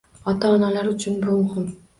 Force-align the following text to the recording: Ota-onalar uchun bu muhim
Ota-onalar 0.31 0.89
uchun 0.95 1.21
bu 1.29 1.39
muhim 1.45 1.73